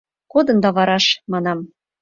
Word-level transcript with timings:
—Кодында 0.31 0.69
вараш,— 0.75 1.05
манам 1.31 1.59